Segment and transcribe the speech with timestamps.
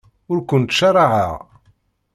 [0.31, 1.33] Ur kent-ttcaṛaɛeɣ.